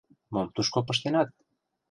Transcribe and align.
Мом 0.33 0.47
тушко 0.55 0.79
пыштенат? 0.87 1.29